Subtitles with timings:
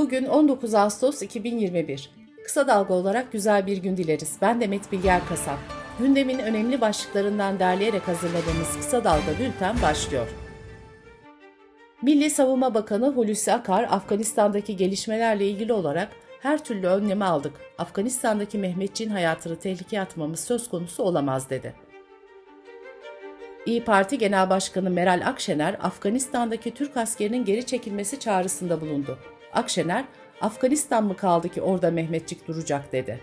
[0.00, 2.10] Bugün 19 Ağustos 2021.
[2.44, 4.36] Kısa dalga olarak güzel bir gün dileriz.
[4.42, 5.58] Ben Demet Bilger Kasap.
[5.98, 10.26] Gündemin önemli başlıklarından derleyerek hazırladığımız Kısa Dalga Bülten başlıyor.
[12.02, 16.08] Milli Savunma Bakanı Hulusi Akar, Afganistan'daki gelişmelerle ilgili olarak
[16.40, 17.52] her türlü önlemi aldık.
[17.78, 21.74] Afganistan'daki Mehmetçiğin hayatını tehlikeye atmamız söz konusu olamaz dedi.
[23.66, 29.18] İyi Parti Genel Başkanı Meral Akşener, Afganistan'daki Türk askerinin geri çekilmesi çağrısında bulundu.
[29.52, 30.04] Akşener,
[30.40, 33.20] Afganistan mı kaldı ki orada Mehmetçik duracak dedi.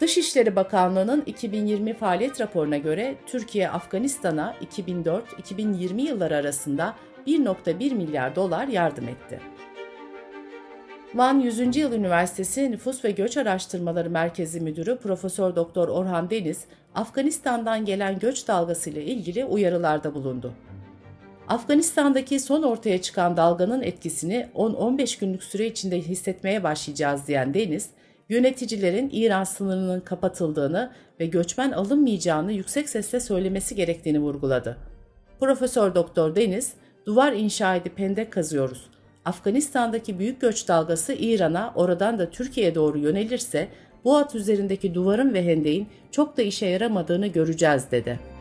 [0.00, 6.94] Dışişleri Bakanlığı'nın 2020 faaliyet raporuna göre Türkiye Afganistan'a 2004-2020 yılları arasında
[7.26, 9.40] 1.1 milyar dolar yardım etti.
[11.14, 11.76] Van 100.
[11.76, 18.48] Yıl Üniversitesi Nüfus ve Göç Araştırmaları Merkezi Müdürü Profesör Doktor Orhan Deniz, Afganistan'dan gelen göç
[18.48, 20.52] dalgası ile ilgili uyarılarda bulundu.
[21.48, 27.90] Afganistan'daki son ortaya çıkan dalganın etkisini 10-15 günlük süre içinde hissetmeye başlayacağız diyen Deniz,
[28.28, 34.76] yöneticilerin İran sınırının kapatıldığını ve göçmen alınmayacağını yüksek sesle söylemesi gerektiğini vurguladı.
[35.40, 36.72] Profesör Doktor Deniz,
[37.06, 38.90] duvar inşa edip hendek kazıyoruz.
[39.24, 43.68] Afganistan'daki büyük göç dalgası İran'a, oradan da Türkiye'ye doğru yönelirse
[44.04, 48.37] bu at üzerindeki duvarın ve hendeğin çok da işe yaramadığını göreceğiz dedi.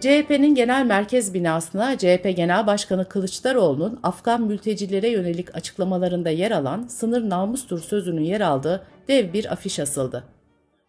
[0.00, 7.30] CHP'nin genel merkez binasına CHP Genel Başkanı Kılıçdaroğlu'nun Afgan mültecilere yönelik açıklamalarında yer alan sınır
[7.30, 10.24] namustur sözünün yer aldığı dev bir afiş asıldı.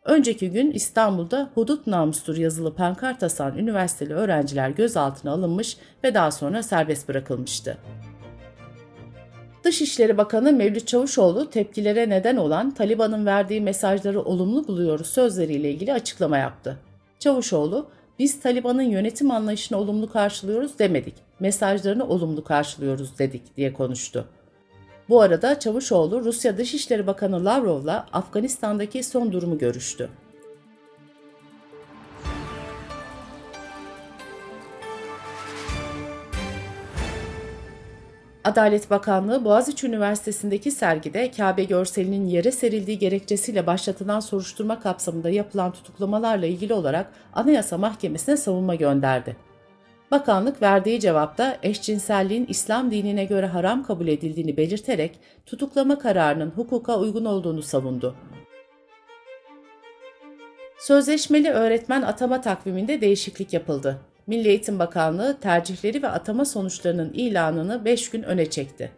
[0.05, 6.63] Önceki gün İstanbul'da hudut namustur yazılı pankart asan üniversiteli öğrenciler gözaltına alınmış ve daha sonra
[6.63, 7.77] serbest bırakılmıştı.
[9.63, 16.37] Dışişleri Bakanı Mevlüt Çavuşoğlu tepkilere neden olan Taliban'ın verdiği mesajları olumlu buluyoruz sözleriyle ilgili açıklama
[16.37, 16.77] yaptı.
[17.19, 17.89] Çavuşoğlu,
[18.21, 24.25] biz Taliban'ın yönetim anlayışını olumlu karşılıyoruz demedik, mesajlarını olumlu karşılıyoruz dedik diye konuştu.
[25.09, 30.09] Bu arada Çavuşoğlu Rusya Dışişleri Bakanı Lavrov'la Afganistan'daki son durumu görüştü.
[38.51, 46.45] Adalet Bakanlığı Boğaziçi Üniversitesi'ndeki sergide Kabe görselinin yere serildiği gerekçesiyle başlatılan soruşturma kapsamında yapılan tutuklamalarla
[46.45, 49.37] ilgili olarak Anayasa Mahkemesi'ne savunma gönderdi.
[50.11, 57.25] Bakanlık verdiği cevapta eşcinselliğin İslam dinine göre haram kabul edildiğini belirterek tutuklama kararının hukuka uygun
[57.25, 58.15] olduğunu savundu.
[60.79, 64.10] Sözleşmeli öğretmen atama takviminde değişiklik yapıldı.
[64.31, 68.91] Milli Eğitim Bakanlığı tercihleri ve atama sonuçlarının ilanını 5 gün öne çekti.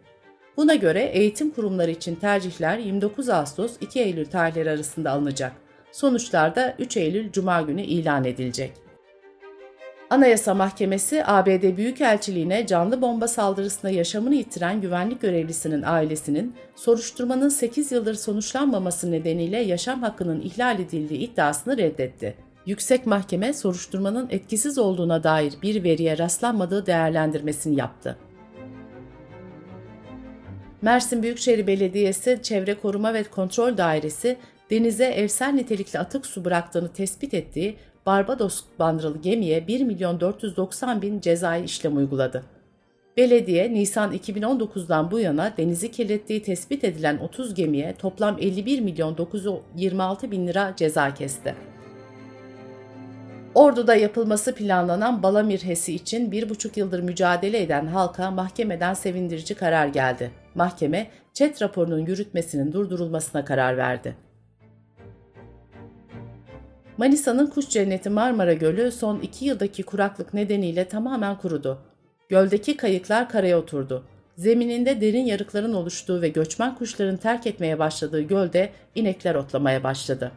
[0.56, 5.52] Buna göre eğitim kurumları için tercihler 29 Ağustos 2 Eylül tarihleri arasında alınacak.
[5.92, 8.72] Sonuçlar da 3 Eylül Cuma günü ilan edilecek.
[10.10, 18.14] Anayasa Mahkemesi ABD Büyükelçiliğine canlı bomba saldırısında yaşamını yitiren güvenlik görevlisinin ailesinin soruşturmanın 8 yıldır
[18.14, 22.43] sonuçlanmaması nedeniyle yaşam hakkının ihlal edildiği iddiasını reddetti.
[22.66, 28.16] Yüksek Mahkeme soruşturmanın etkisiz olduğuna dair bir veriye rastlanmadığı değerlendirmesini yaptı.
[30.82, 34.36] Mersin Büyükşehir Belediyesi Çevre Koruma ve Kontrol Dairesi
[34.70, 37.76] denize evsel nitelikli atık su bıraktığını tespit ettiği
[38.06, 42.44] Barbados bandıralı gemiye 1 milyon 490 bin cezai işlem uyguladı.
[43.16, 50.30] Belediye, Nisan 2019'dan bu yana denizi kirlettiği tespit edilen 30 gemiye toplam 51 milyon 926
[50.30, 51.73] bin lira ceza kesti.
[53.54, 59.86] Ordu'da yapılması planlanan Balamir HES'i için bir buçuk yıldır mücadele eden halka mahkemeden sevindirici karar
[59.86, 60.30] geldi.
[60.54, 64.16] Mahkeme, ÇED raporunun yürütmesinin durdurulmasına karar verdi.
[66.96, 71.78] Manisa'nın kuş cenneti Marmara Gölü son iki yıldaki kuraklık nedeniyle tamamen kurudu.
[72.28, 74.04] Göldeki kayıklar karaya oturdu.
[74.36, 80.32] Zemininde derin yarıkların oluştuğu ve göçmen kuşların terk etmeye başladığı gölde inekler otlamaya başladı.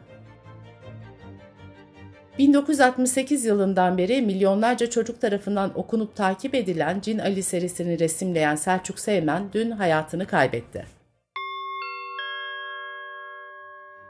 [2.38, 9.42] 1968 yılından beri milyonlarca çocuk tarafından okunup takip edilen Cin Ali serisini resimleyen Selçuk Seymen
[9.52, 10.86] dün hayatını kaybetti.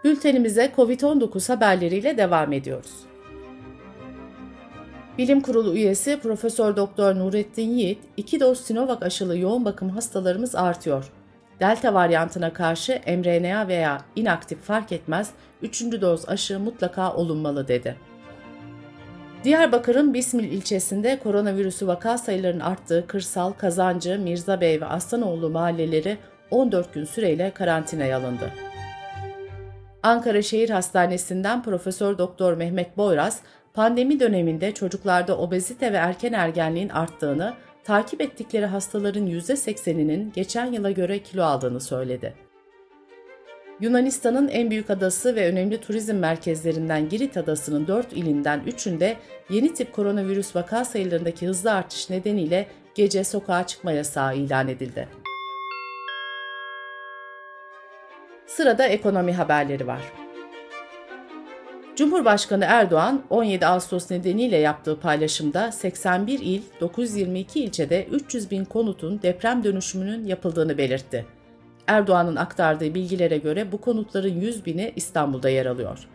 [0.05, 2.93] Bültenimize COVID-19 haberleriyle devam ediyoruz.
[5.19, 11.13] Bilim Kurulu üyesi Profesör Doktor Nurettin Yiğit, iki doz Sinovac aşılı yoğun bakım hastalarımız artıyor.
[11.61, 15.31] Delta varyantına karşı mRNA veya inaktif fark etmez,
[15.63, 17.97] üçüncü doz aşı mutlaka olunmalı dedi.
[19.45, 26.19] Diyarbakır'ın Bismil ilçesinde koronavirüsü vaka sayılarının arttığı Kırsal, Kazancı, Mirzabey ve Aslanoğlu mahalleleri
[26.51, 28.53] 14 gün süreyle karantinaya alındı.
[30.03, 33.41] Ankara Şehir Hastanesi'nden Profesör Doktor Mehmet Boyraz,
[33.75, 41.19] pandemi döneminde çocuklarda obezite ve erken ergenliğin arttığını, takip ettikleri hastaların %80'inin geçen yıla göre
[41.19, 42.48] kilo aldığını söyledi.
[43.81, 49.17] Yunanistan'ın en büyük adası ve önemli turizm merkezlerinden Girit adasının 4 ilinden 3'ünde
[49.51, 55.09] yeni tip koronavirüs vaka sayılarındaki hızlı artış nedeniyle gece sokağa çıkma yasağı ilan edildi.
[58.47, 60.01] Sırada ekonomi haberleri var.
[61.97, 69.65] Cumhurbaşkanı Erdoğan 17 Ağustos nedeniyle yaptığı paylaşımda 81 il, 922 ilçede 300 bin konutun deprem
[69.65, 71.38] dönüşümünün yapıldığını belirtti.
[71.89, 76.09] Erdoğan'ın aktardığı bilgilere göre bu konutların 100 bini İstanbul'da yer alıyor.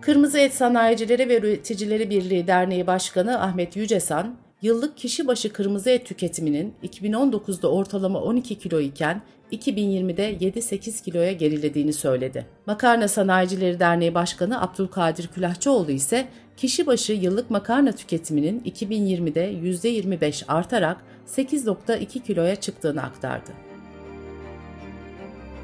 [0.00, 6.06] Kırmızı Et Sanayicileri ve Üreticileri Birliği Derneği Başkanı Ahmet Yücesan, yıllık kişi başı kırmızı et
[6.06, 9.22] tüketiminin 2019'da ortalama 12 kilo iken
[9.52, 12.46] 2020'de 7-8 kiloya gerilediğini söyledi.
[12.66, 20.96] Makarna Sanayicileri Derneği Başkanı Abdülkadir Külahçıoğlu ise kişi başı yıllık makarna tüketiminin 2020'de %25 artarak
[21.26, 23.65] 8.2 kiloya çıktığını aktardı.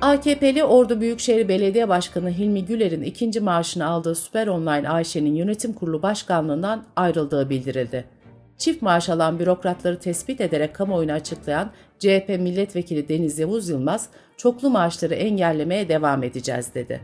[0.02, 6.02] AKP'li Ordu Büyükşehir Belediye Başkanı Hilmi Güler'in ikinci maaşını aldığı Süper Online Ayşe'nin yönetim kurulu
[6.02, 8.04] başkanlığından ayrıldığı bildirildi.
[8.58, 15.14] Çift maaş alan bürokratları tespit ederek kamuoyuna açıklayan CHP milletvekili Deniz Yavuz Yılmaz, çoklu maaşları
[15.14, 17.00] engellemeye devam edeceğiz dedi.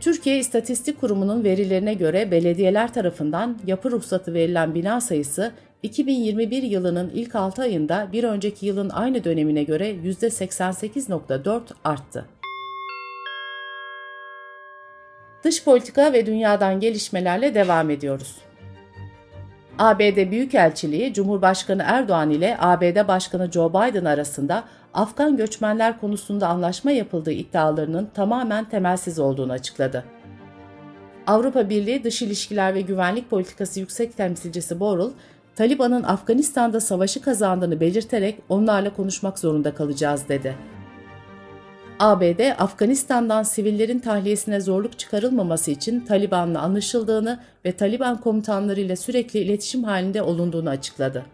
[0.00, 5.52] Türkiye İstatistik Kurumu'nun verilerine göre belediyeler tarafından yapı ruhsatı verilen bina sayısı
[5.84, 12.26] 2021 yılının ilk 6 ayında bir önceki yılın aynı dönemine göre %88.4 arttı.
[15.44, 18.36] Dış politika ve dünyadan gelişmelerle devam ediyoruz.
[19.78, 24.64] ABD Büyükelçiliği, Cumhurbaşkanı Erdoğan ile ABD Başkanı Joe Biden arasında
[24.94, 30.04] Afgan göçmenler konusunda anlaşma yapıldığı iddialarının tamamen temelsiz olduğunu açıkladı.
[31.26, 35.10] Avrupa Birliği Dış İlişkiler ve Güvenlik Politikası Yüksek Temsilcisi Borrell,
[35.56, 40.54] Taliban'ın Afganistan'da savaşı kazandığını belirterek onlarla konuşmak zorunda kalacağız dedi.
[41.98, 50.22] ABD, Afganistan'dan sivillerin tahliyesine zorluk çıkarılmaması için Taliban'la anlaşıldığını ve Taliban komutanlarıyla sürekli iletişim halinde
[50.22, 51.24] olunduğunu açıkladı.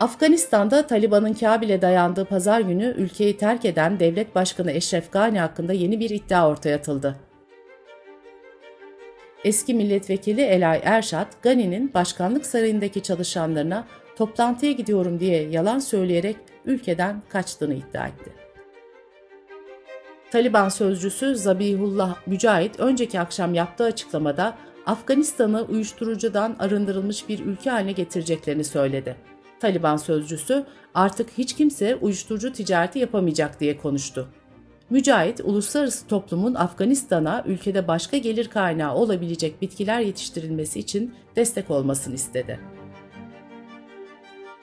[0.00, 6.00] Afganistan'da Taliban'ın Kabil'e dayandığı pazar günü ülkeyi terk eden devlet başkanı Eşref Gani hakkında yeni
[6.00, 7.27] bir iddia ortaya atıldı.
[9.48, 13.86] Eski milletvekili Elay Erşat, Gani'nin başkanlık sarayındaki çalışanlarına
[14.16, 18.32] toplantıya gidiyorum diye yalan söyleyerek ülkeden kaçtığını iddia etti.
[20.30, 28.64] Taliban sözcüsü Zabihullah Mücahit önceki akşam yaptığı açıklamada Afganistan'ı uyuşturucudan arındırılmış bir ülke haline getireceklerini
[28.64, 29.16] söyledi.
[29.60, 34.28] Taliban sözcüsü artık hiç kimse uyuşturucu ticareti yapamayacak diye konuştu.
[34.90, 42.60] Mücahit, uluslararası toplumun Afganistan'a ülkede başka gelir kaynağı olabilecek bitkiler yetiştirilmesi için destek olmasını istedi.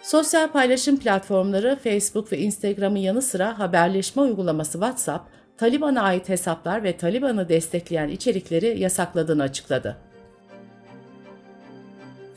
[0.01, 6.97] Sosyal paylaşım platformları Facebook ve Instagram'ın yanı sıra haberleşme uygulaması WhatsApp, Taliban'a ait hesaplar ve
[6.97, 9.97] Taliban'ı destekleyen içerikleri yasakladığını açıkladı.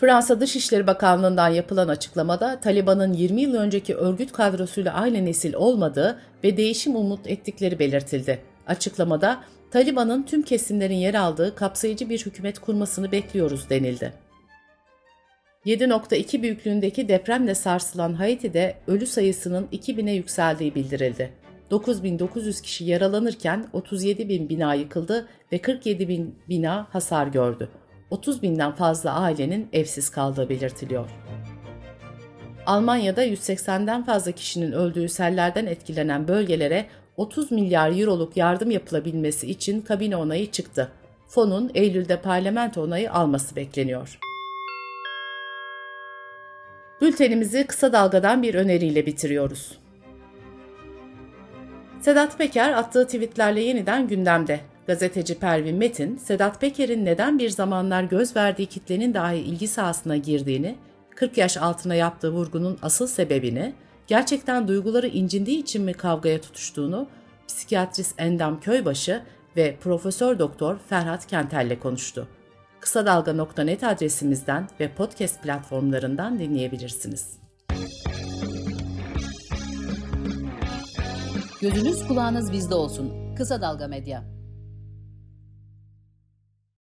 [0.01, 6.57] Fransa Dışişleri Bakanlığı'ndan yapılan açıklamada Taliban'ın 20 yıl önceki örgüt kadrosuyla aynı nesil olmadığı ve
[6.57, 8.39] değişim umut ettikleri belirtildi.
[8.67, 14.13] Açıklamada Taliban'ın tüm kesimlerin yer aldığı kapsayıcı bir hükümet kurmasını bekliyoruz denildi.
[15.67, 21.33] 7.2 büyüklüğündeki depremle sarsılan Haiti'de ölü sayısının 2000'e yükseldiği bildirildi.
[21.71, 27.69] 9900 kişi yaralanırken 37 bin bina yıkıldı ve 47 bin bina hasar gördü.
[28.11, 31.11] 30 binden fazla ailenin evsiz kaldığı belirtiliyor.
[32.67, 36.87] Almanya'da 180'den fazla kişinin öldüğü sellerden etkilenen bölgelere
[37.17, 40.93] 30 milyar euroluk yardım yapılabilmesi için kabine onayı çıktı.
[41.29, 44.19] Fonun Eylül'de parlamento onayı alması bekleniyor.
[47.01, 49.79] Bültenimizi kısa dalgadan bir öneriyle bitiriyoruz.
[52.01, 54.61] Sedat Peker attığı tweetlerle yeniden gündemde.
[54.89, 60.77] Gazeteci Pervin Metin, Sedat Peker'in neden bir zamanlar göz verdiği kitlenin dahi ilgi sahasına girdiğini,
[61.17, 63.75] 40 yaş altına yaptığı vurgunun asıl sebebini,
[64.07, 67.07] gerçekten duyguları incindiği için mi kavgaya tutuştuğunu,
[67.49, 69.23] psikiyatrist Endam Köybaşı
[69.57, 72.29] ve Profesör Doktor Ferhat Kentel'le konuştu.
[72.81, 77.39] Kısa Dalga.net adresimizden ve podcast platformlarından dinleyebilirsiniz.
[81.61, 83.35] Gözünüz kulağınız bizde olsun.
[83.37, 84.38] Kısa Dalga Medya.